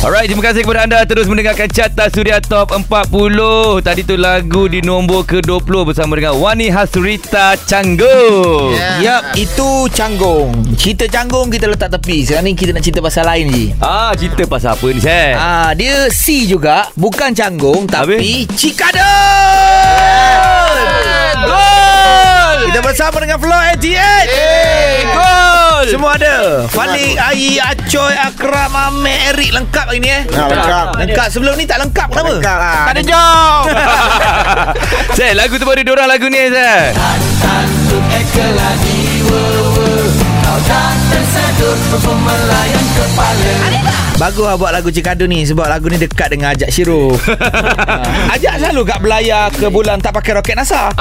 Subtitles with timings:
[0.00, 2.88] Alright, terima kasih kepada anda terus mendengarkan Carta Suria Top 40.
[3.84, 8.72] Tadi tu lagu di nombor ke-20 bersama dengan Wani Hasrita Canggung.
[8.72, 9.20] Yeah.
[9.20, 10.56] Yap, itu canggung.
[10.80, 12.24] Cerita canggung kita letak tepi.
[12.24, 13.76] Sekarang ni kita nak cerita pasal lain je.
[13.84, 15.36] Ah, cerita pasal apa ni, Syed?
[15.36, 19.04] Ah, dia C juga, bukan canggung tapi Cikadon.
[21.44, 22.72] Gol!
[22.72, 24.32] Kita bersama dengan Floor 88.
[24.32, 25.84] Eh, gol!
[25.90, 26.68] Semua ada.
[26.70, 30.22] Falik, Ayi, Acoy, Akram, Ahmed, Eric lengkap hari ni eh.
[30.22, 30.86] Ha, lengkap.
[31.02, 31.26] Lengkap.
[31.34, 32.30] Sebelum ni tak lengkap kenapa?
[32.30, 32.74] Lengkap lah.
[32.86, 33.62] Tak ada job.
[35.18, 36.94] Syed, lagu tu baru diorang lagu ni, Syed.
[44.20, 47.16] Bagus lah buat lagu Cikadun ni Sebab lagu ni dekat dengan Ajak Syirul
[48.36, 50.92] Ajak selalu kat belayar ke bulan Tak pakai roket NASA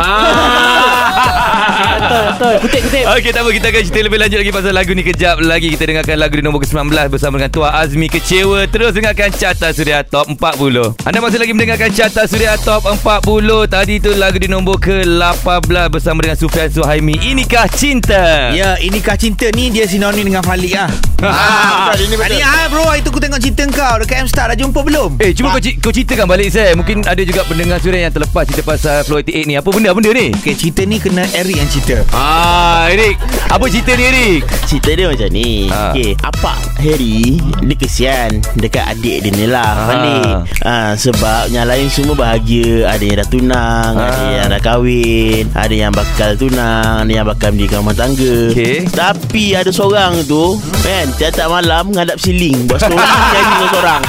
[1.99, 3.49] Betul Kutip-kutip Okey, tak apa.
[3.51, 5.67] Kita akan cerita lebih lanjut lagi pasal lagu ni kejap lagi.
[5.73, 8.69] Kita dengarkan lagu di nombor ke-19 bersama dengan Tua Azmi Kecewa.
[8.69, 10.93] Terus dengarkan Carta Suria Top 40.
[11.03, 13.25] Anda masih lagi mendengarkan Carta Suria Top 40.
[13.67, 17.17] Tadi tu lagu di nombor ke-18 bersama dengan Sufian Suhaimi.
[17.19, 18.53] Inikah Cinta?
[18.53, 22.25] Ya inikah cinta ni Dia sinonim dengan Falik lah Ah, betul, ini betul.
[22.31, 25.09] Hari hai bro Hari tu aku tengok cerita kau Dekat M-Star Dah jumpa belum?
[25.17, 26.73] Eh, cuba kau, kau ceritakan balik saya.
[26.73, 29.53] Mungkin ada juga pendengar suria yang terlepas cerita pasal Flow 88 ni.
[29.55, 30.29] Apa benda benda ni?
[30.31, 33.17] Okay cerita ni kena Eric yang cerita Ah, Erik.
[33.49, 34.41] Apa cerita ni, Erik?
[34.63, 35.89] Cerita dia macam ni ha.
[35.89, 39.73] Okay Apa Harry Dia kesian Dekat adik dia ni lah.
[39.87, 44.05] Balik ha, Sebab Yang lain semua bahagia Ada yang dah tunang Ha.
[44.05, 48.85] Ada yang dah kahwin Ada yang bakal tunang Ada yang bakal mendirikan rumah tangga Okey.
[48.87, 54.01] Tapi ada seorang tu Kan Tiap-tiap malam Ngadap siling Buat story Nyanyi seorang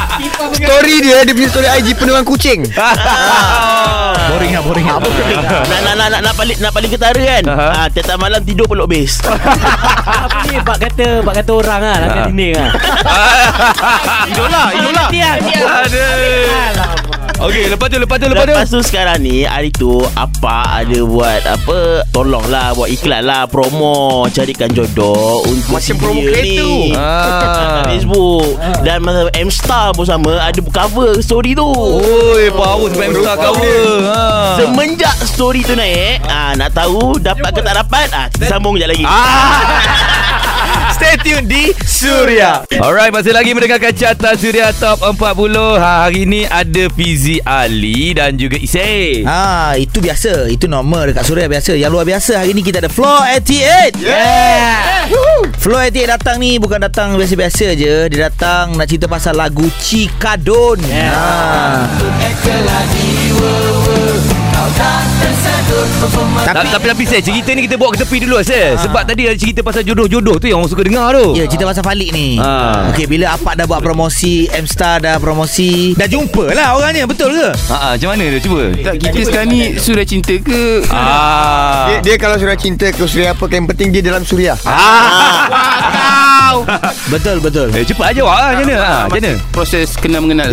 [0.50, 2.60] Story dia Dia punya story IG Penuh dengan kucing.
[4.30, 5.00] Boring lah boring lah.
[5.70, 7.44] Nak, nak, nak, nak, nak, paling, nak paling ketara kan?
[7.50, 7.69] Aha.
[7.74, 9.19] ha, Tiap-tiap malam tidur peluk base.
[9.27, 10.55] Apa ni?
[10.62, 12.70] Bak kata Bak kata orang lah Langgar dinding lah.
[14.30, 15.04] Idola, idola.
[15.10, 17.00] Tiang Aduh.
[17.41, 18.52] Okey, lepas tu, lepas tu, lepas tu.
[18.52, 23.48] Lepas tu sekarang ni Hari tu Apa ada buat Apa Tolong lah Buat iklan lah
[23.48, 26.60] Promo Carikan jodoh Untuk Macam si promo dia kereta.
[26.60, 27.81] ni Ah.
[27.88, 28.44] Facebook
[28.84, 33.81] Dan masa M-Star pun sama Ada cover story tu Oi, power sebab M-Star cover.
[34.04, 34.20] Ha.
[34.56, 38.92] Semenjak story tu naik ah, Nak tahu Dapat ke tak dapat ah, Kita sambung sekejap
[38.92, 39.04] lagi
[41.00, 45.16] Stay tune di Suria Alright, masih lagi mendengarkan Carta Suria Top 40.
[45.81, 49.25] Ha, hari ni ada Fizi Ali dan juga Isay.
[49.25, 50.53] Ah, itu biasa.
[50.53, 51.72] Itu normal dekat Suria biasa.
[51.72, 53.97] Yang luar biasa hari ni kita ada Floor 88.
[53.97, 55.09] Yeah.
[55.56, 58.12] Floor 88 datang ni bukan datang biasa-biasa je.
[58.12, 60.84] Dia datang nak cerita pasal lagu Cikadon.
[60.84, 61.16] Yeah.
[61.16, 61.89] Ah.
[66.41, 68.75] Tapi, tapi, tapi saya cerita ni kita bawa ke tepi dulu saya.
[68.76, 71.38] Sebab tadi ada cerita pasal jodoh-jodoh tu yang orang suka dengar tu.
[71.38, 72.37] Ya, cerita pasal Falik ni.
[72.37, 72.91] Ah.
[72.91, 75.94] Okey, bila Apak dah buat promosi, M-Star dah promosi.
[75.94, 77.48] Dah jumpa lah orangnya, betul ke?
[77.71, 78.62] Ha, ha, macam mana dia cuba?
[78.75, 81.87] Tak kita sekarang ni Sudah cinta ke Ah.
[81.87, 85.47] dia, dia kalau sudah cinta ke suria apa Yang penting dia dalam suria Ah.
[87.06, 87.71] Betul, betul.
[87.72, 88.48] Eh, cepat aja awak ah.
[88.50, 88.75] Macam mana?
[88.75, 89.32] Ha, macam mana?
[89.54, 90.50] Proses kenal mengenal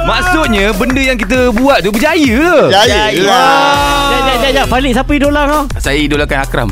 [0.10, 2.54] Maksudnya benda yang kita buat tu berjaya ke?
[2.72, 4.66] Jaya lah Jap jap jap jap.
[4.70, 5.62] Falik siapa idola kau?
[5.76, 6.68] Saya idolakan Akram.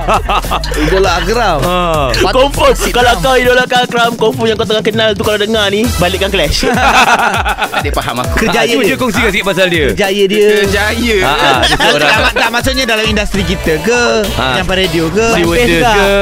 [0.86, 1.58] Idola Akram.
[1.62, 1.76] Ha.
[2.30, 2.74] Confirm.
[2.90, 6.66] Kalau kau idolakan Akram Confirm yang kau tengah kenal tu Kalau dengar ni Balikkan Clash.
[7.70, 8.34] Tak ada faham aku.
[8.44, 8.90] Kerjaya Cuba dia.
[8.92, 9.86] je kongsikan sikit pasal dia.
[9.94, 10.48] Kerjaya dia.
[10.68, 14.02] Jaya Ha, ha, dia Tak, tak, tak, maksudnya dalam industri kita ke?
[14.36, 14.60] Ha.
[14.60, 15.26] Nyampai radio ke?
[15.32, 16.12] Stewardess ke?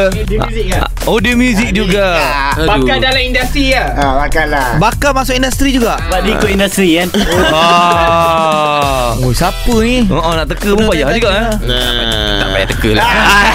[0.77, 2.20] Ha, Oh, dia muzik juga.
[2.58, 2.84] Aduh.
[3.00, 5.96] dalam industri lah Ha, makanlah Bakal masuk industri juga?
[5.96, 7.08] Sebab dia ikut industri kan?
[7.54, 9.14] Ah.
[9.19, 10.06] Oh siapa ni?
[10.06, 11.50] Oh, oh, nak teka pun payah juga eh.
[11.66, 12.38] Nah.
[12.38, 13.08] Tak payah teka lah.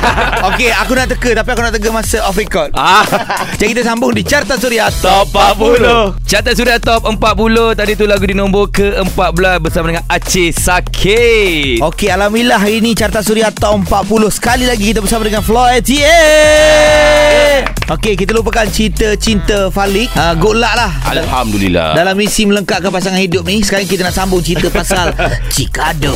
[0.51, 2.73] Okey aku nak teka Tapi aku nak teka masa off record.
[2.75, 3.05] Ah.
[3.61, 8.25] Jadi kita sambung di Carta Suria Top 40 Carta Suria Top 40 Tadi tu lagu
[8.27, 11.79] di nombor ke-14 Bersama dengan Aceh Sakit.
[11.79, 17.42] Okey Alhamdulillah hari ni Carta Suria Top 40 Sekali lagi kita bersama dengan Floor 88
[17.91, 20.09] Okey kita lupakan cerita cinta Falik.
[20.15, 20.91] Uh, Good luck lah.
[21.07, 21.93] Alhamdulillah.
[21.93, 25.13] Dalam misi melengkapkan pasangan hidup ni Sekarang kita nak sambung cerita pasal
[25.53, 26.15] Cikado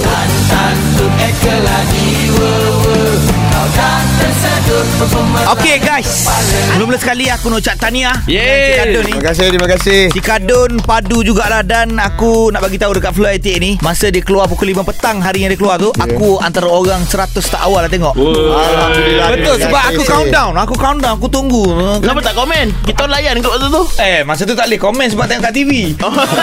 [5.58, 6.28] Okey guys.
[6.76, 8.14] Mula-mula sekali aku nak ucap tahniah.
[8.28, 8.94] Yeay.
[9.00, 9.16] Ni.
[9.16, 10.02] Terima kasih Terima kasih.
[10.12, 14.52] Cikadon padu jugalah Dan aku nak bagi tahu dekat Floor 88 ni Masa dia keluar
[14.52, 16.04] pukul 5 petang Hari yang dia keluar tu yeah.
[16.04, 18.14] Aku antara orang 100 tak awal lah tengok.
[18.20, 21.64] Alhamdulillah Betul sebab aku countdown Aku countdown Aku tunggu.
[22.04, 22.66] Kenapa tak komen?
[22.84, 23.84] Kita orang layan kat waktu tu.
[24.04, 25.72] Eh masa tu tak boleh komen Sebab tengok kat TV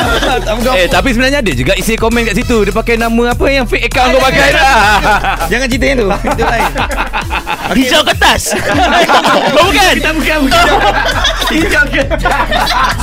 [0.80, 2.56] Eh tapi sebenarnya ada juga isi komen kat situ.
[2.64, 4.74] Dia pakai nama apa yang fake account kau pakai dah
[5.52, 6.08] Jangan cerita yang tu.
[6.08, 6.72] Itu lain
[7.74, 8.42] Hijau kertas?
[9.54, 9.94] Oh bukan.
[9.96, 10.64] Kita bukan bukan.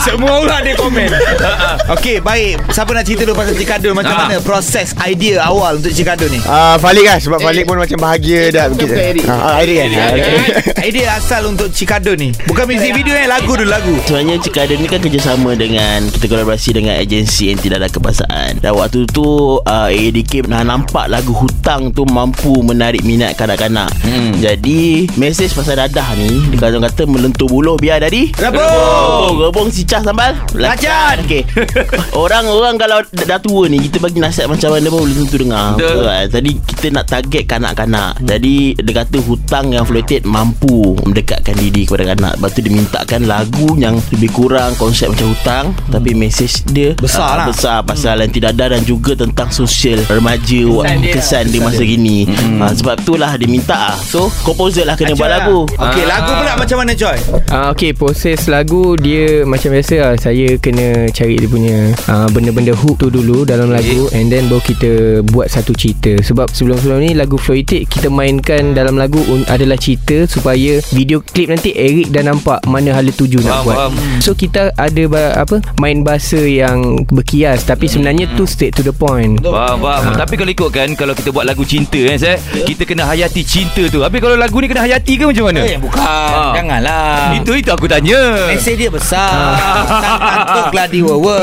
[0.01, 1.09] Semua orang dia komen.
[1.95, 2.59] Okey baik.
[2.69, 4.27] Siapa nak cerita dulu pasal Cikadun Macam Ah.
[4.27, 6.39] mana proses idea awal untuk Cikadun ni?
[6.43, 8.65] Ah, Falik lah Sebab Falik pun macam bahagia dah.
[8.67, 9.23] Bukan Eric.
[9.25, 9.89] Ah, Eric kan?
[10.11, 10.35] Okay.
[10.91, 12.29] Idea asal untuk Cikadun ni.
[12.43, 13.93] Bukan muzik video yang lagu dulu lagu.
[14.03, 18.59] Sebenarnya Cikadun ni kan kerjasama dengan Kita kolaborasi dengan agensi yang tidak ada kepasaan.
[18.59, 24.31] Dan waktu tu uh, dah nampak lagu Hutang tu mampu menarik minat kanak-kanak hmm.
[24.41, 29.37] Jadi mesej pasal dadah ni Dia kata-kata melentur buluh biar dari Rebung.
[29.37, 31.21] Rebung cicah sambal Lacan.
[31.25, 31.45] Okey
[32.23, 36.03] Orang-orang kalau dah tua ni Kita bagi nasihat macam mana pun boleh tentu dengar Betul.
[36.05, 36.25] Kan?
[36.31, 42.15] Jadi kita nak target kanak-kanak Jadi dia kata hutang yang floated Mampu mendekatkan diri kepada
[42.15, 46.93] kanak Lepas tu dia mintakan lagu yang lebih kurang Konsep macam hutang Tapi mesej dia
[46.97, 47.47] Besar ah, lah.
[47.49, 51.83] Besar pasal yang tidak ada Dan juga tentang sosial remaja Kesan dia, kesan dia masa
[51.83, 52.25] gini
[52.61, 56.53] Ah, Sebab itulah dia minta lah So composer lah kena buat lagu Okey lagu pula
[56.55, 57.17] macam mana Joy
[57.47, 60.13] Ah, okay, proses lagu dia macam biasa lah.
[60.15, 64.59] Saya kena cari dia punya ah, benda-benda hook tu dulu dalam lagu and then baru
[64.61, 64.91] kita
[65.27, 66.15] buat satu cerita.
[66.21, 71.51] Sebab sebelum-sebelum ni lagu Floetic kita mainkan dalam lagu un- adalah cerita supaya video klip
[71.51, 73.75] nanti Eric dah nampak mana hala tuju nak Faham, buat.
[73.77, 73.93] faham.
[74.19, 78.93] So kita ada ba- apa main bahasa yang berkias tapi sebenarnya tu straight to the
[78.93, 79.39] point.
[79.41, 80.15] Faham, faham.
[80.15, 84.03] Tapi kalau ikutkan Kalau kita buat lagu cinta kan saya, Kita kena hayati cinta tu
[84.03, 85.61] Habis kalau lagu ni kena hayati ke macam mana?
[85.63, 86.51] Eh bukan Ah.
[86.57, 91.37] Janganlah Itu itu aku tanya Mesej dia besar Tangan gladi wawa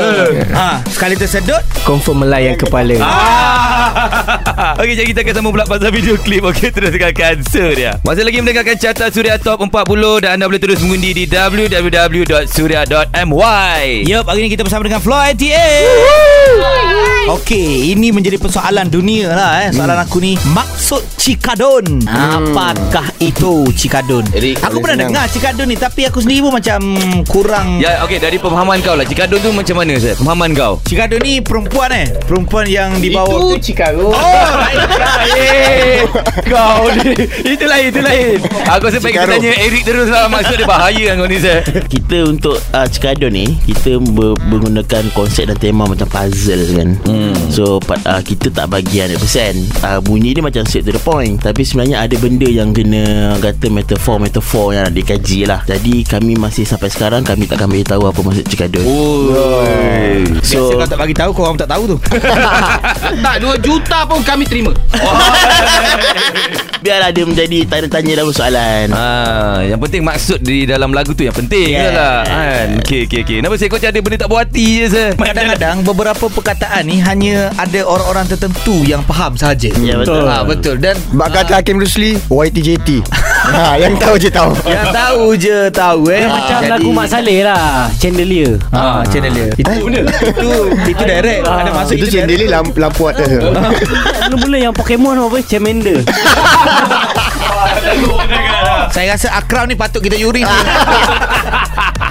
[0.53, 3.01] ha, Sekali tersedut Confirm melayan kepala.
[3.01, 4.77] Ah.
[4.83, 6.43] Okey, jadi kita akan sambung pula pasal video klip.
[6.45, 7.97] Okey, terus dengan answer dia.
[8.05, 9.71] Masih lagi mendengarkan carta Suria Top 40
[10.21, 13.81] dan anda boleh terus mengundi di www.suria.my.
[14.05, 19.69] Yup, hari ni kita bersama dengan Floor 88 Okey, ini menjadi persoalan dunia lah eh.
[19.69, 21.05] Soalan aku ni Maksud
[22.19, 24.25] Cikadun Apakah itu Cikadun?
[24.35, 25.11] Eric, Aku pernah senang.
[25.15, 26.79] dengar Cikadun ni Tapi aku sendiri pun macam
[27.31, 29.07] Kurang Ya, okey dari pemahaman kau lah.
[29.07, 30.19] Cikadun tu macam mana, Sir?
[30.19, 30.83] Pemahaman kau.
[30.83, 34.11] Cikadun ni perempuan eh Perempuan yang dibawa Itu Chicago.
[34.11, 34.19] Oh,
[36.51, 37.15] kau ni
[37.55, 38.35] Itu lain, itu lain
[38.67, 41.63] Aku rasa baik kita tanya Eric terus lah Maksud dia bahaya kan kau ni Sir
[41.87, 47.47] Kita untuk uh, Cikadon ni Kita ber, menggunakan konsep dan tema macam puzzle kan hmm.
[47.47, 49.15] So uh, kita tak bagi 100%
[49.87, 53.05] uh, Bunyi dia macam straight to the point Tapi sebenarnya ada benda yang kena
[53.37, 58.17] Kata metafor-metafor yang nak dikaji lah Jadi kami masih sampai sekarang Kami takkan beritahu apa
[58.17, 61.97] maksud Cikadon Oh Biasa So kau tak bagi tahu Kau orang tak tahu tu
[63.25, 64.71] tak 2 juta pun kami terima.
[66.79, 71.35] biarlah dia menjadi tanya-tanya dalam soalan Ah, yang penting maksud di dalam lagu tu yang
[71.35, 71.83] penting Yes.
[71.83, 71.91] yeah.
[71.91, 72.67] lah kan.
[72.79, 73.37] Okey okey okey.
[73.43, 75.05] Kenapa saya kau ada benda tak buat hati je?
[75.13, 80.23] Kadang-kadang beberapa perkataan ni Hanya ada orang-orang tertentu Yang faham sahaja Ya, betul.
[80.23, 82.89] ha, Betul Dan Bak kata Hakim Rusli YTJT
[83.55, 87.39] ha, Yang tahu je tahu Yang tahu je tahu eh Macam Jadi- lagu Mak Saleh
[87.43, 89.47] lah Chandelier Ah, channel dia.
[89.53, 90.01] Itu benda.
[90.07, 90.49] Itu
[90.87, 91.43] itu direct.
[91.43, 93.27] Ada masuk Itu cendeli lampu, lampu atas
[94.29, 95.99] Mula-mula yang Pokemon apa Charmander
[98.89, 100.41] Saya rasa Akram ni patut kita yuri.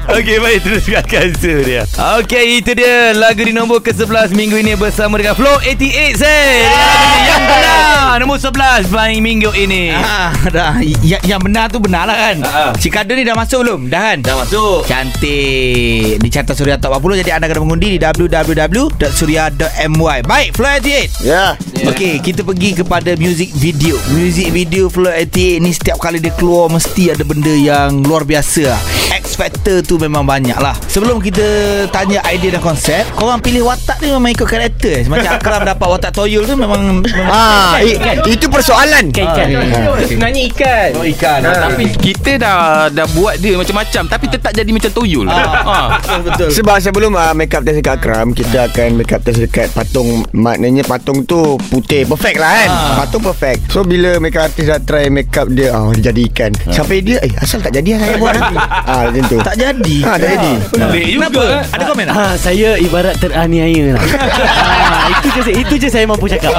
[0.09, 1.85] Okey baik terus dengan answer dia.
[2.17, 6.65] Okey itu dia lagu di nombor ke-11 minggu ini bersama dengan Flow 88 Sir.
[7.29, 9.93] Yang benar nombor 11 main minggu ini.
[9.93, 10.81] Ah, dah.
[10.81, 12.41] Yang, yang benar tu benar lah kan.
[12.41, 12.73] Ah.
[12.73, 13.93] Cikadun ni dah masuk belum?
[13.93, 14.25] Dah kan?
[14.25, 14.89] Dah masuk.
[14.89, 21.27] Cantik Di carta Suria Top 40 Jadi anda kena mengundi Di www.suria.my Baik Flow 88
[21.27, 23.95] Ya Okey, kita pergi kepada music video.
[24.11, 28.75] Music video Flow 88 ni setiap kali dia keluar mesti ada benda yang luar biasa
[28.75, 28.83] lah.
[29.19, 30.79] X Factor tu memang banyak lah.
[30.87, 31.43] Sebelum kita
[31.89, 35.03] tanya idea dan konsep, korang pilih watak ni memang ikut karakter.
[35.05, 37.95] Macam Akram dapat watak toyol tu memang, memang Ah, i,
[38.29, 39.49] Itu persoalan Ikan-ikan
[40.05, 40.89] Sebenarnya ikan.
[40.95, 41.41] oh, ikan.
[41.41, 42.59] Ha, tapi kita dah
[42.89, 45.27] dah buat dia macam-macam tapi tetap jadi macam toyol.
[45.27, 46.49] Ah, betul betul.
[46.55, 50.23] Sebab sebelum uh, make up test dekat Akram Kita akan make up test dekat patung
[50.31, 52.95] Maknanya patung tu putih Perfect lah kan Ah.
[52.99, 56.21] Patung perfect So bila make up artist dah try make up dia oh, Dia jadi
[56.29, 58.57] ikan Sampai dia Eh asal tak jadi lah saya buat nanti
[58.93, 59.97] ah, Macam tu Tak jadi.
[60.01, 61.27] Ha, tak jadi Pelik juga.
[61.29, 61.43] Kenapa?
[61.69, 62.15] Ada komen tak?
[62.15, 64.03] Ha, saya ibarat teraniaya lah.
[64.03, 66.53] ha, itu je itu je saya mampu cakap.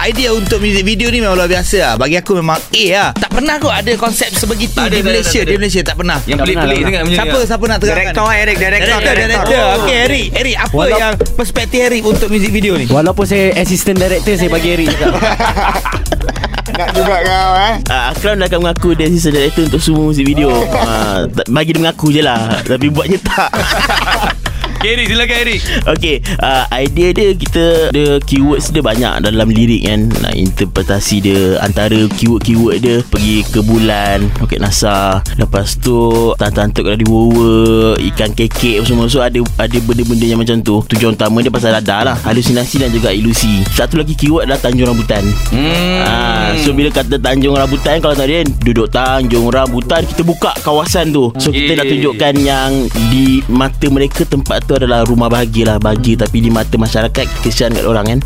[0.00, 1.94] Idea untuk music video ni memang luar biasa lah.
[1.94, 3.08] Bagi aku memang A lah.
[3.14, 5.30] Tak pernah kot ada konsep sebegitu Tak ada, di tak ada, Malaysia.
[5.30, 5.50] tak ada.
[5.50, 6.18] Di Malaysia tak pernah.
[6.22, 8.00] Yang pelik-pelik Tak sangat macam Siapa siapa nak terangkan?
[8.10, 9.64] Director Eric Director Director, director.
[9.76, 10.26] Okey, Eric.
[10.32, 12.86] Eric, apa Walau- yang perspektif Eric untuk music video ni?
[12.86, 15.12] Walaupun saya assistant director saya bagi Eric cakap.
[16.80, 17.74] Nak juga kau eh.
[17.92, 20.48] Uh, Akram dah akan mengaku Dia assistant director Untuk semua musik video.
[20.80, 22.64] Uh, Bagi dia mengaku je lah.
[22.64, 23.50] Tapi buatnya tak
[24.80, 25.60] Okay Eric silakan Eric.
[25.92, 30.08] Okay uh, Idea dia Kita Dia keywords dia banyak Dalam lirik kan?
[30.24, 36.96] Nak interpretasi dia Antara keyword-keyword dia Pergi ke bulan Roket NASA Lepas tu Tantuk kalau
[36.96, 37.52] dibawa
[38.00, 39.04] Ikan kekek semua.
[39.12, 40.80] So ada Ada benda-benda yang macam tu.
[40.96, 43.60] Tujuan utama dia pasal radar lah Halusinasi dan juga ilusi.
[43.76, 45.24] Satu lagi keyword adalah Tanjung Rambutan.
[45.52, 46.00] Hmm.
[46.08, 51.12] Ah, so bila kata Tanjung Rambutan kalau tadi kan duduk Tanjung Rambutan kita buka kawasan
[51.12, 51.28] tu.
[51.36, 52.70] So kita nak tunjukkan yang
[53.12, 57.74] di mata mereka tempat tu adalah rumah bahagia lah bahagia tapi di mata masyarakat kesian
[57.74, 58.18] kat orang kan.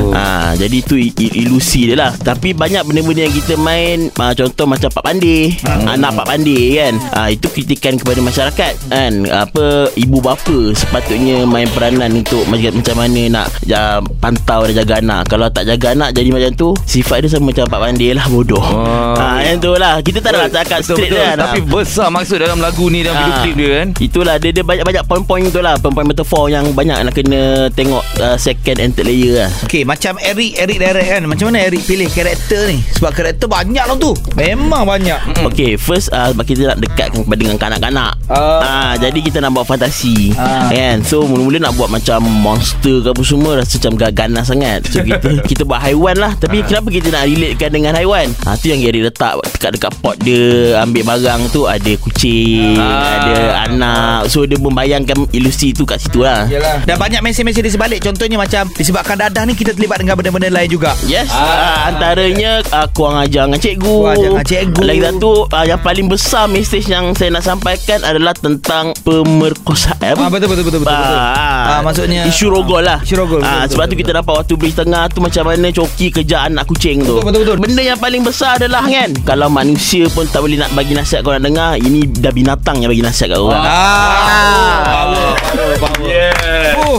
[0.00, 0.16] Oh.
[0.16, 2.16] Ah, jadi tu ilusi dia lah.
[2.16, 5.52] Tapi banyak benda-benda yang kita main ah, contoh macam Pak Pandey,
[5.84, 6.94] anak Pak Pandey kan.
[7.12, 9.12] Ah, itu kritikan kepada masyarakat kan.
[9.28, 14.94] Apa ibu bapa sepatutnya main peranan untuk macam macam mana nak ja, pantau dan jaga
[15.04, 15.28] anak.
[15.28, 18.62] Kalau tak jaga anak jadi macam tu sifat dia sama macam Pak Pandey lah bodoh.
[18.62, 19.20] Oh.
[19.20, 20.00] Ah, yang tu lah.
[20.00, 21.26] Kita tak nak cakap Betul, straight betul.
[21.28, 21.36] kan.
[21.36, 23.42] Tapi besar maksud dalam lagu ni Dalam video Ah.
[23.42, 27.10] klip dia kan Itulah dia dia banyak-banyak poin-poin tu lah Poin-poin metafor yang banyak nak
[27.10, 29.50] kena tengok uh, second and third layer lah.
[29.66, 31.22] Okay macam Eric Eric direct kan.
[31.26, 32.78] Macam mana Eric pilih karakter ni?
[32.94, 34.14] Sebab karakter banyak lah tu.
[34.38, 35.18] Memang banyak.
[35.18, 35.50] Hmm.
[35.50, 38.22] Okay first uh, Kita nak kepada dengan kanak-kanak.
[38.30, 38.62] Ah.
[38.62, 40.30] uh, Jadi kita nak buat fantasi.
[40.38, 40.70] Ah.
[40.70, 41.02] Kan?
[41.02, 44.86] So mula-mula nak buat macam Monster ke apa semua Rasa macam ganas sangat.
[44.94, 46.38] So kita kita buat haiwan lah.
[46.38, 48.30] Tapi kenapa kita nak relatekan dengan haiwan?
[48.46, 51.66] Ha, Tu yang Gary letak Dekat-dekat pot dia Ambil barang tu.
[51.66, 53.26] Ada kucing Ah.
[53.26, 53.34] Ada
[53.66, 54.30] anak.
[54.30, 56.44] So dia membayangkan ilusi tu kat situ lah.
[56.44, 56.84] Yalah.
[56.84, 57.98] Dan banyak mesej-mesej di sebalik.
[58.04, 60.92] Contohnya macam Disebabkan dadah ni Kita terlibat dengan benda-benda lain juga.
[61.04, 61.32] Yes.
[61.32, 61.88] Ah.
[61.88, 63.88] Antaranya uh, Kurang ajar dengan cikgu.
[63.88, 64.80] Kurang ajar dengan cikgu.
[64.84, 70.14] Lagi satu uh, Yang paling besar Mesej yang saya nak sampaikan Adalah tentang Pemerkosaan.
[70.14, 71.16] Ah, betul, betul, betul, betul, betul.
[71.16, 72.98] Ah, maksudnya- Isu rogol lah.
[73.00, 75.42] Isu rogol, betul, Ah, betul, Sebab betul, tu kita dapat Waktu beri tengah tu Macam
[75.46, 77.16] mana coki kejar anak kucing tu.
[77.16, 77.56] Betul, betul, betul.
[77.60, 81.40] Benda yang paling besar adalah kan Kalau manusia pun Tak boleh nak bagi nasihat Korang
[81.40, 83.62] dengar Ini dah binatang yang bagi nasihat kat orang.
[83.62, 85.69] Ah.
[85.70, 86.19] Yeah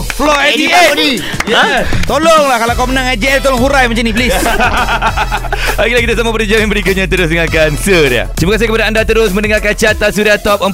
[0.00, 1.84] Floor 88 Ha?
[2.08, 4.32] Tolonglah kalau kau menang AJL Tolong hurai macam ni please.
[5.78, 7.04] Baiklah kita sama pada jam yang berikutnya.
[7.04, 10.72] Terus dengarkan Surya Terima kasih kepada anda terus Mendengarkan carta Surya Top 40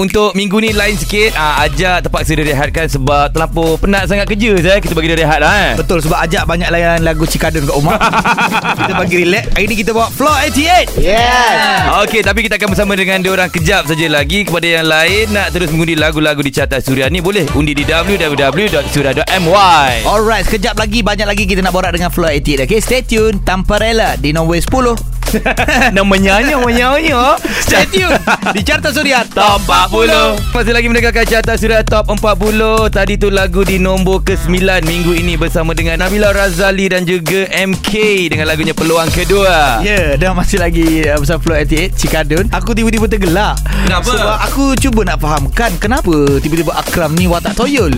[0.00, 0.70] Untuk minggu ni.
[0.72, 4.78] Lain sikit ah, Ajak terpaksa dia rehatkan Sebab terlampau penat sangat kerja saya.
[4.78, 5.72] Kita bagi dia rehat lah eh.
[5.74, 7.98] Betul sebab ajak banyak layanan lagu Cikadun kat rumah.
[8.78, 9.44] Kita bagi relax.
[9.52, 11.80] Hari ni kita bawa floor 88 Yes.
[12.06, 14.44] Okey, tapi kita akan bersama dengan dia orang kejap saja lagi.
[14.46, 17.82] Kepada yang lain nak terus mengundi lagu-lagu di carta Suria ni boleh undi di
[18.22, 20.06] www.suria.my.
[20.06, 23.82] Alright, sekejap lagi Banyak lagi kita nak borak dengan Floor 88 Okay, stay tune Tanpa
[23.82, 25.11] rela Di nombor 10
[25.96, 26.96] Namanya namanya.
[27.64, 28.12] Stay tune
[28.52, 33.64] Di Carta Suria Top 40 Masih lagi mendengarkan carta Suria Top 40 Tadi tu lagu
[33.64, 37.90] di nombor ke-9 Minggu ini bersama dengan Nabila Razali dan juga MK
[38.28, 39.80] Dengan lagunya Peluang Kedua.
[39.80, 43.56] Ya, yeah, dan masih lagi uh, bersama Floor 88 Cikadun Aku tiba-tiba tergelak.
[43.88, 44.10] Kenapa?
[44.12, 47.92] Sebab aku cuba nak fahamkan Kenapa tiba-tiba Akram ni watak toyol.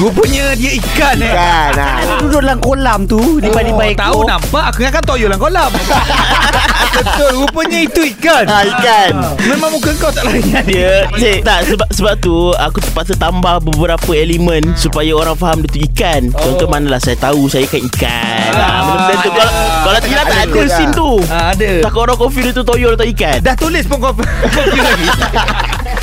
[0.00, 1.32] Rupanya dia ikan eh.
[1.32, 1.96] Kan ah.
[2.00, 5.70] Dia duduk dalam kolam tu Di Oh, balik tahu nampak Aku ingatkan toyol dalam kolam
[6.98, 9.12] Betul Rupanya itu ikan Ah, ikan.
[9.44, 14.10] Memang muka kau tak layan Dia cik, tak sebab sebab tu aku terpaksa tambah beberapa
[14.12, 16.30] elemen supaya orang faham dia tu ikan.
[16.34, 16.40] Oh.
[16.44, 18.50] Contoh manalah saya tahu saya kan ikan.
[18.52, 19.52] Ah, benda-benda tu kalau
[19.84, 21.10] kalau tidak tak ada scene tu.
[21.26, 23.38] ah, Ada Tak orang confuse dia tu toyol atau ikan.
[23.40, 24.12] Dah tulis pun kau
[24.54, 25.08] Confuse lagi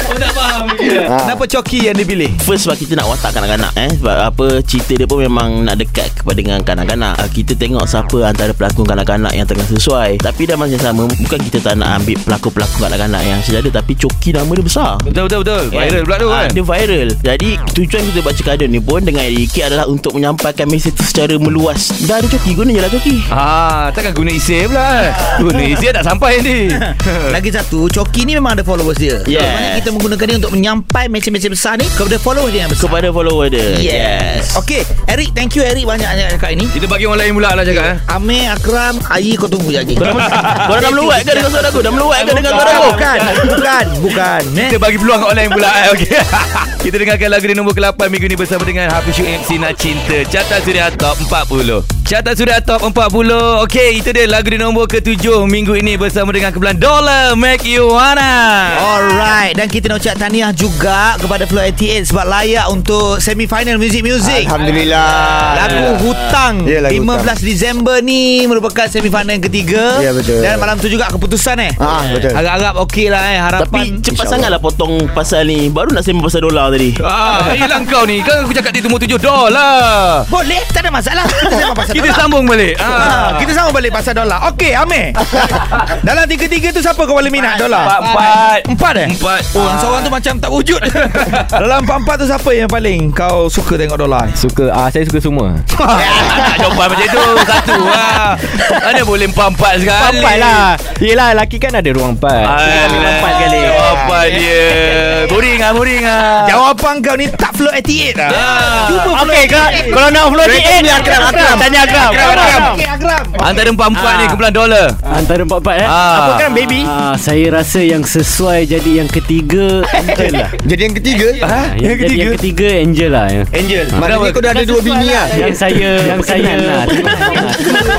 [0.06, 0.64] Oh tak faham
[1.06, 1.22] Ah.
[1.22, 5.06] Kenapa coki yang dipilih First sebab kita nak watak kanak-kanak eh sebab apa cerita dia
[5.06, 7.16] pun memang nak dekat kepada dengan kanak-kanak.
[7.16, 10.20] Ah, Kita tengok siapa antara pelakon kanak-kanak yang tengah sesuai.
[10.20, 13.94] Tapi dah masa yang sama bukan kita tak nak ambil pelakon-pelakon kanak-kanak yang sejadah tapi
[13.96, 14.92] coki nama dia besar.
[15.02, 18.70] Betul betul betul Viral pula tu Ah, kan Dia viral Jadi tujuan kita buat cekadun
[18.70, 22.70] ni pun Dengan Ricky adalah Untuk menyampaikan mesej tu secara meluas Dah ada coki Guna
[22.70, 25.12] je lah coki Ah, takkan guna isi pula eh.
[25.38, 26.58] Guna isi tak sampai ni.
[27.36, 29.18] Lagi satu Coki ni memang ada followers dia.
[29.22, 33.08] Maknanya kita menggunakan dia Untuk menyampai mesej-mesej besar ni Kepada followers dia yang besar Kepada
[33.12, 37.34] follower dia Yes Okay Eric Thank you Eric Banyak-banyak cakap ini Kita bagi orang lain
[37.38, 37.98] pula lah cakap eh.
[38.10, 42.20] Amir Akram Ayi kau tunggu lagi Korang dah meluat ke dengan suara aku Dah meluat
[42.26, 43.20] ke dengan suara aku Bukan
[43.54, 44.70] Bukan Bukan eh?
[44.72, 45.88] Kita bagi peluang kat orang lain pula eh.
[45.94, 46.20] Okay.
[46.86, 50.22] Kita dengarkan lagu di nombor ke-8 minggu ni bersama dengan Hafiz Syuk MC Nak Cinta.
[50.30, 51.82] Carta Suria Top 40.
[52.06, 53.66] Carta Suria Top 40.
[53.66, 57.90] Okey, itu dia lagu di nombor ke-7 minggu ini bersama dengan kumpulan Dollar Make You
[57.90, 58.78] Wanna.
[58.78, 64.00] Alright Dan kita nak ucap tahniah juga Kepada Flow 88 Sebab layak untuk Semi-final Music
[64.02, 67.38] Music Alhamdulillah Lagu Hutang Ya, lagu 15 Hutang.
[67.42, 70.40] Disember ni Merupakan semi-final yang ketiga Ya, betul.
[70.40, 72.32] Dan malam tu juga keputusan eh Ah, betul.
[72.32, 76.42] Harap-harap okey lah eh Harapan Tapi cepat sangatlah potong pasal ni Baru nak sembang pasal
[76.42, 78.24] dolar tadi Ah, hilang kau ni.
[78.24, 80.24] Kan aku cakap dia temu 7 dolar.
[80.26, 82.16] Boleh Tak ada masalah Kita sambung pasal Kita dolar.
[82.18, 82.74] sambung balik.
[82.80, 83.28] Ah, Ah.
[83.36, 85.12] kita sambung balik pasal dolar Okey Amir
[86.08, 88.60] Dalam tiga-tiga tu Siapa kau paling minat dolar Empat, empat.
[88.70, 89.44] Empat eh Empat.
[89.52, 90.82] Oh Yang seorang tu macam tak wujud.
[91.62, 95.48] Dalam empat-empat tu siapa yang paling Kau suka tengok dolar Suka ah Saya suka semua.
[96.46, 97.26] Tak jawapan macam tu.
[97.46, 98.34] Satu lah
[98.82, 100.18] Mana boleh empat-empat sekali?
[100.20, 100.66] Empat lah.
[100.98, 102.44] Yelah lelaki kan ada ruang empat.
[102.44, 104.64] Ah, Minum empat kali Jawapan dia.
[105.32, 108.30] Boring lah Boring lah Jawapan kau ni tak flow 88 lah.
[108.30, 108.86] Ah.
[108.88, 113.68] Cuba flow Okay kau, Kalau nak flow ni Eh Akram Akram Tanya Akram Akram Antara
[113.70, 115.88] empat-empat ni Kumpulan dolar Antara empat-empat eh?
[115.88, 116.16] Ah.
[116.16, 116.80] Apa kan baby?
[116.84, 120.50] Ah, saya rasa yang sesuai jadi yang ketiga Angel lah.
[120.70, 123.26] Jadi yang ketiga Ah, yang, jadi yang ketiga Angel lah.
[123.28, 123.44] Ya.
[123.52, 126.84] Angel Maknanya kau dah ada dua bini lah Yang saya yang saya lah.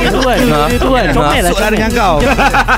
[0.07, 0.39] Tuan,
[0.77, 1.43] tuan, comel lah.
[1.47, 2.15] Masuklah dengan kau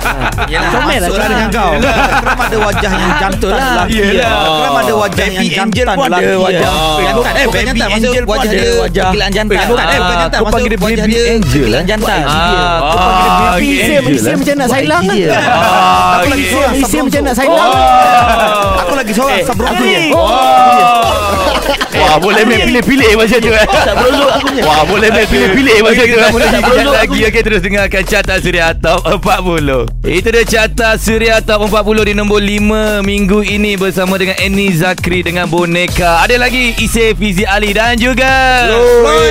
[0.72, 1.30] Comel lah, Masuklah comel.
[1.30, 3.84] dengan kau Akram ada wajah yang jantan lah.
[3.86, 6.70] Akram ada wajah yang Baby jantan Angel pun ada wajah.
[6.98, 9.04] Eh, bukan Eh bukan Baby jantan Angel Maksud pun wajah ada dia wajah.
[9.08, 11.22] Pergilaan jantan Eh, Bukan eh bukan ah, jantan kau Maksud panggil dia wajah Baby dia
[11.28, 11.82] Angel, eh?
[11.84, 14.36] jantan Ah, Ah, okey, Isi Angel isi lah.
[14.38, 15.16] macam nak sailang kan.
[15.16, 15.28] Dia.
[15.30, 16.50] Ah, Aku lagi okey.
[16.50, 17.70] seorang Isi Sabron macam nak sailang.
[18.84, 19.84] Aku lagi seorang Sabron tu.
[20.12, 21.28] Wah.
[22.18, 23.62] Boleh main pilih-pilih macam tu eh.
[23.62, 24.62] Aku punya.
[24.66, 26.32] Wah boleh main pilih-pilih macam tu eh.
[26.88, 32.14] lagi Okay terus dengarkan Carta Suria Top 40 Itu dia Carta Suria Top 40 Di
[32.18, 36.26] nombor 5 Minggu ini Bersama dengan Annie Zakri Dengan Boneka.
[36.26, 38.66] Ada lagi Isay Fizi Ali Dan juga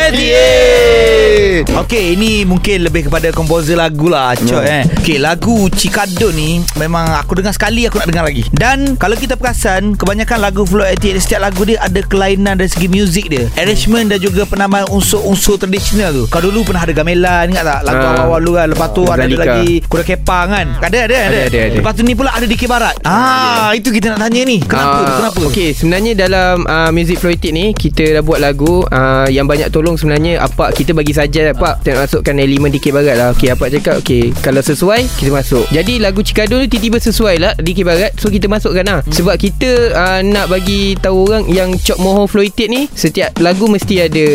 [0.08, 4.84] 88 Okay ini mungkin lebih kepada komposer lagu lah Cok eh.
[5.03, 8.48] Okay lagu Cikado ni Memang aku dengar sekali Aku nak dengar lagi.
[8.53, 12.88] Dan kalau kita perasan Kebanyakan lagu Flow 88 Setiap lagu dia ada kelainan Dari segi
[12.88, 13.50] muzik dia.
[13.55, 16.24] Arrangement dan juga Penambahan unsur-unsur tradisional tu.
[16.27, 17.79] Kau dulu pernah ada gamelan Ingat tak?
[17.84, 18.07] Lagu Ah.
[18.13, 19.43] awal-awal dulu kan Lepas tu ada, ada Zalika.
[19.43, 20.67] lagi Kuda kepang kan?
[20.77, 21.75] Ada ada ada, ada, ada.
[21.75, 22.96] Lepas tu ni pula ada Dikir Barat.
[23.01, 24.62] Ah Itu kita nak tanya ni.
[24.62, 25.41] Kenapa Ah, Kenapa?
[25.48, 29.96] Okay sebenarnya dalam uh, Music Floetic ni Kita dah buat lagu uh, Yang banyak tolong
[29.96, 33.27] sebenarnya Apa kita bagi saja Apa Kita nak masukkan elemen DK Barat lah.
[33.31, 35.65] Okay apa cakap Okay Kalau sesuai Kita masuk.
[35.69, 39.00] Jadi lagu Cikado ni Tiba-tiba sesuai lah DK Barat So kita masukkan lah.
[39.01, 39.13] hmm.
[39.17, 44.05] Sebab kita uh, Nak bagi tahu orang Yang Cok Moho Floetic ni Setiap lagu mesti
[44.05, 44.25] ada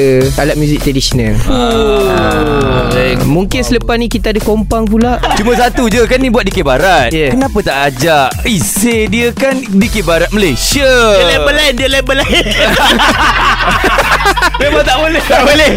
[0.42, 1.38] Alat muzik tradisional.
[1.46, 3.22] Ah, baik.
[3.22, 5.22] Mungkin selepas ni Kita ada kompang pula.
[5.38, 7.14] Cuma satu je Kan ni buat DK Barat.
[7.14, 7.30] Yeah.
[7.30, 10.90] Kenapa tak ajak Isay dia kan DK Barat Malaysia?
[11.14, 12.44] Dia label lain Dia label lain.
[14.62, 15.22] Memang tak boleh.
[15.22, 15.70] Tak boleh.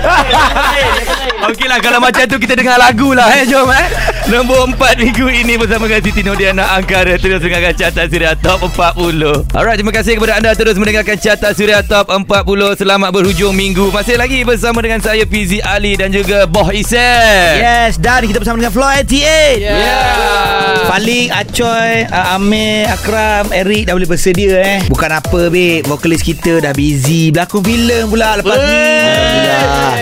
[1.54, 3.46] Okey lah Kalau macam tu Kita dengar lagu lah eh.
[3.46, 3.86] Jom eh.
[4.34, 7.22] Nombor 4 minggu ini Bersama dengan Siti Nodiana Angkara.
[7.22, 11.82] Terus dengarkan Carta Suria Top 40 Alright terima kasih kepada anda Terus mendengarkan Carta Suria
[11.82, 13.90] Top 40 Selamat berhujung minggu.
[13.90, 18.62] Masih lagi bersama dengan saya Fizi Ali Dan juga Boh Isel Yes Dan kita bersama
[18.62, 20.86] dengan Flow 88 Yeah.
[20.86, 24.80] Falik, Acoy, uh, Amir, Akram, Eric dah boleh bersedia eh.
[24.86, 27.34] Bukan apa babe, vokalis kita dah busy.
[27.34, 28.86] Berlakon filem pula lepas ni.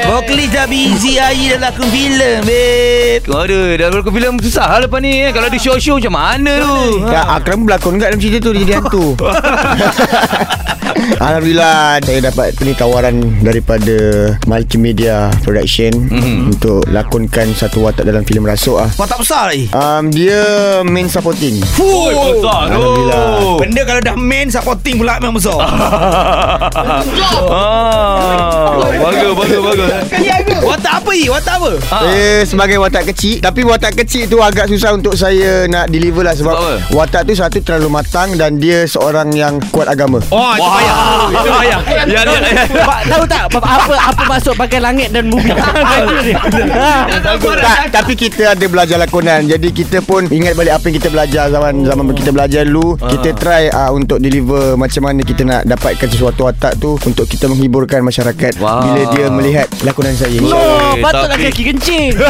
[0.03, 3.23] Vokalis dah busy hari dah lakon filem babe.
[3.25, 5.31] Aduh Dah berlaku filem susah lah lepas ni eh.
[5.31, 6.77] Kalau ada show-show macam mana tu?
[7.07, 9.05] Ya, Akram berlakon kat dalam cerita tu Dia jadi hantu
[11.19, 13.95] Alhamdulillah Saya dapat ni tawaran Daripada
[14.45, 16.51] Multimedia Production mm-hmm.
[16.53, 19.67] Untuk lakonkan Satu watak dalam filem Rasuk lah Kau tak besar lagi.
[19.73, 20.43] um, Dia
[20.85, 23.57] main supporting Fuh besar tu Alhamdulillah.
[23.59, 25.55] Benda kalau dah main supporting pula memang besar.
[27.51, 29.87] ah, Bagus bagus bagus
[30.63, 31.25] Watak apa ni?
[31.27, 31.71] Watak apa?
[31.89, 32.01] Ah.
[32.05, 36.35] Saya sebagai watak kecil Tapi watak kecil tu agak susah untuk saya nak deliver lah
[36.35, 40.23] Sebab, Sebab watak tu satu terlalu matang Dan dia seorang yang kuat agama.
[40.31, 40.95] Oh, itu payah.
[41.27, 41.79] Itu payah.
[42.07, 42.63] Ya ya ya.
[43.03, 45.51] Tahu tak apa apa, apa maksud pakai langit dan bumi?
[47.59, 49.43] tak, tapi kita ada belajar lakonan.
[49.43, 52.95] Jadi kita pun ingat balik apa yang kita belajar Zaman zaman kita belajar dulu.
[52.95, 57.45] Kita try uh, untuk deliver Macam mana kita nak dapatkan sesuatu watak tu Untuk kita
[57.45, 58.79] menghiburkan masyarakat Wah.
[58.81, 60.39] Bila dia melihat lakonan saya.
[60.39, 62.09] Oh, Eh, patutlah tapi- kaki kencing.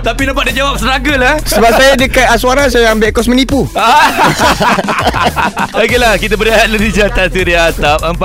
[0.00, 3.68] Tapi nampak dia jawab struggle lah Sebab saya dekat Aswara Saya ambil kos menipu
[5.80, 8.16] Okeylah kita berehat dulu di Carta Suria Top 40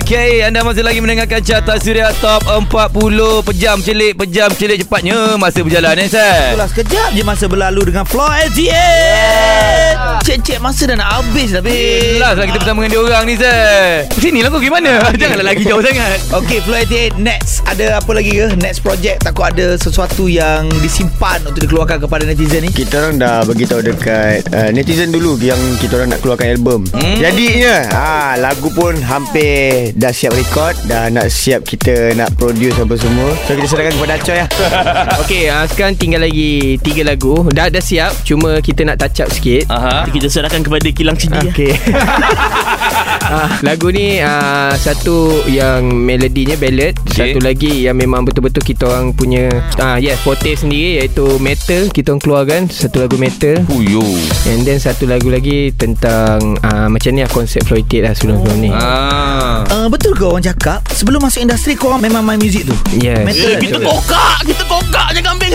[0.00, 5.62] Okey anda masih lagi mendengarkan Carta Suria Top 40 Pejam celik Pejam celik cepatnya Masa
[5.62, 11.10] berjalan eh Sir Itulah sekejap je masa berlalu dengan Flow 88 Cek-cek masa dah nak
[11.20, 14.62] habis dah babe Last lah kita bersama dengan dia orang ni Sir Sini lah kau
[14.62, 14.90] gimana?
[15.20, 16.18] Janganlah lagi jauh sangat.
[16.30, 17.62] Okay Flow 88 Next.
[17.66, 18.46] Ada apa lagi ke?
[18.58, 22.70] Next project Takut ada sesuatu yang Disimpan Untuk dikeluarkan kepada netizen ni?
[22.70, 27.20] Kita orang dah beritahu dekat uh, netizen dulu Yang kita orang nak keluarkan album hmm.
[27.20, 32.96] Jadinya ha, Lagu pun hampir Dah siap record Dah nak siap kita Nak produce apa
[32.96, 34.48] semua So kita serahkan kepada Acoy lah
[35.28, 39.28] Okay uh, Sekarang tinggal lagi Tiga lagu Dah dah siap Cuma kita nak touch up
[39.28, 40.08] sikit Aha.
[40.08, 41.76] Kita serahkan kepada kilang CD okay.
[41.76, 42.90] Okay
[43.32, 45.16] Ah, lagu ni ah, satu
[45.48, 47.32] yang melodinya ballad, Okay.
[47.32, 52.12] satu lagi yang memang betul-betul kita orang punya ah yes forte sendiri iaitu metal kita
[52.12, 53.64] orang keluarkan satu lagu metal.
[53.64, 54.04] Puyo.
[54.46, 58.68] And then satu lagu lagi tentang ah, macam ni lah konsep Floyd lah sebelum-sebelum ni.
[58.70, 59.64] Ah.
[59.64, 63.22] Uh, betul ke orang cakap Sebelum masuk industri Korang memang main muzik tu Yes.
[63.22, 63.88] Metal Eh, kita betul.
[63.88, 65.52] kokak Kita kokak je kambing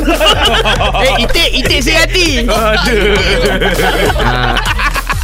[1.05, 2.27] Eh itik Itik sehati
[4.17, 4.55] Ah,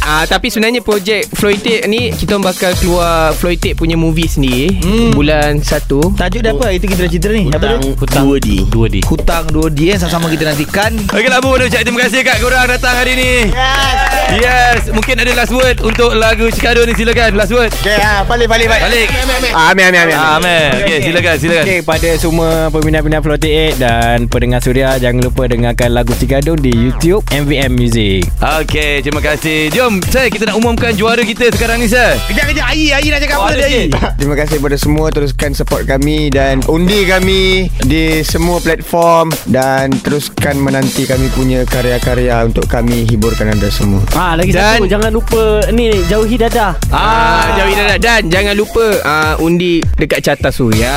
[0.04, 5.16] Ah, tapi sebenarnya projek Floytek ni kita bakal keluar Floytek punya movie sendiri hmm.
[5.16, 5.88] bulan 1.
[5.88, 6.66] Tajuk dia apa?
[6.76, 7.48] Itu kita dah cerita ni.
[7.48, 10.92] Apa tu Hutang Dua di Dua di Hutang 2D yang sama-sama kita nantikan.
[11.08, 11.56] Okeylah Bu.
[11.56, 13.32] Ucap terima kasih kat korang datang hari ni.
[13.48, 13.96] Yes.
[14.44, 14.80] Yes.
[14.92, 16.92] Mungkin ada last word Untuk lagu Cikado ni.
[16.92, 17.72] Silakan Last word.
[17.72, 19.08] Okay ha, Balik balik balik.
[19.08, 19.08] Balik.
[19.56, 20.00] Ah, Amin amin.
[20.04, 20.68] Amin Ah, Amin.
[20.84, 21.64] Okay silakan silakan.
[21.64, 26.76] Okay pada semua peminat-peminat Flow 88 Dan pendengar Suria Jangan lupa dengarkan lagu Cikadung Di
[26.76, 28.28] YouTube MVM Music.
[28.36, 29.72] Okay terima kasih.
[29.72, 33.38] Jom saya kita nak umumkan juara kita sekarang ni Sir Kejap-kejap Ayi Ayi nak cakap
[33.38, 33.82] apa tadi?
[34.18, 35.06] Terima kasih kepada semua.
[35.10, 42.42] Teruskan support kami Dan undi kami Di semua platform Dan teruskan menanti kami punya karya-karya
[42.42, 44.00] Untuk kami hiburkan anda semua.
[44.12, 46.72] Ah lagi Dan- satu Jangan lupa Ni jauhi dadah.
[46.88, 50.94] Ah, jauhi dah dan jangan lupa ah, undi dekat Carta Suria.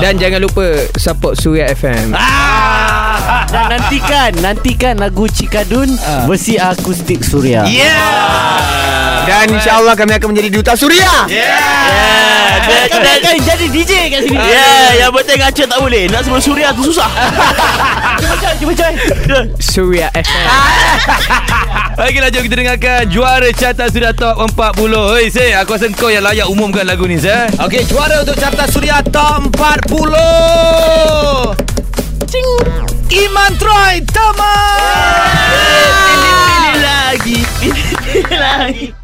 [0.00, 0.64] Dan jangan lupa
[0.96, 2.12] support Suria FM.
[3.50, 5.90] Dan nantikan Nantikan lagu Cikadun
[6.26, 7.66] Versi akustik Suria.
[9.26, 11.28] Dan insyaAllah kami akan menjadi Duta Suria.
[11.30, 12.90] Yeah.
[12.90, 14.36] Kan kan jadi DJ kat sini?
[14.36, 16.02] Yeah Yang penting ngaca tak boleh.
[16.10, 17.06] Nak sebut suria tu susah.
[18.18, 18.72] Cuba cuba
[19.60, 20.46] Suria FM.
[22.00, 24.56] Baiklah jom kita dengarkan Juara Carta Suria Top 40
[25.20, 28.64] Hei Sir Aku rasa kau yang layak umumkan lagu ni Sir Okey juara untuk Carta
[28.64, 31.69] Suria Top 40
[32.28, 32.50] Cing.
[33.10, 35.32] Iman Troy Teman
[36.04, 37.38] Pilih lagi.
[37.60, 38.99] Pilih lagi